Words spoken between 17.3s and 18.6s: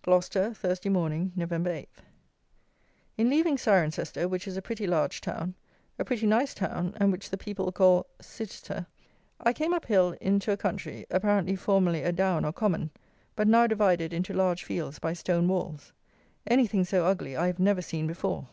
I have never seen before.